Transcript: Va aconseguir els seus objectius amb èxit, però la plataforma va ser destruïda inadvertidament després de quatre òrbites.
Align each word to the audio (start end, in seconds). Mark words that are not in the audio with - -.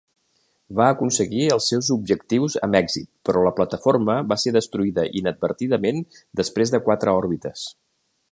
Va 0.77 0.85
aconseguir 0.91 1.43
els 1.55 1.67
seus 1.73 1.89
objectius 1.95 2.55
amb 2.67 2.77
èxit, 2.79 3.07
però 3.29 3.43
la 3.47 3.53
plataforma 3.61 4.15
va 4.33 4.39
ser 4.45 4.55
destruïda 4.57 5.05
inadvertidament 5.23 6.03
després 6.43 6.73
de 6.77 6.83
quatre 6.89 7.17
òrbites. 7.21 7.67